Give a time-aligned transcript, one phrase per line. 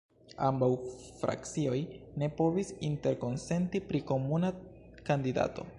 [0.45, 0.69] Ambaŭ
[1.17, 1.77] frakcioj
[2.23, 4.53] ne povis interkonsenti pri komuna
[5.11, 5.67] kandidato.